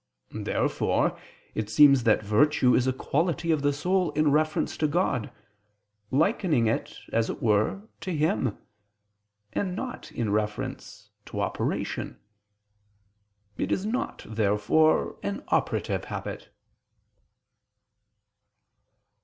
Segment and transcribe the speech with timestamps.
[0.33, 1.15] Therefore
[1.53, 5.31] it seems that virtue is a quality of the soul in reference to God,
[6.09, 8.57] likening it, as it were, to Him;
[9.53, 12.19] and not in reference to operation.
[13.57, 16.49] It is not, therefore, an operative habit.